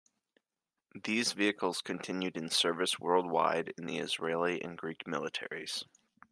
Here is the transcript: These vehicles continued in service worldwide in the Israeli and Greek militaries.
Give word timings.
These 1.03 1.33
vehicles 1.33 1.83
continued 1.83 2.35
in 2.35 2.49
service 2.49 2.99
worldwide 2.99 3.71
in 3.77 3.85
the 3.85 3.99
Israeli 3.99 4.59
and 4.59 4.75
Greek 4.75 5.03
militaries. 5.03 5.83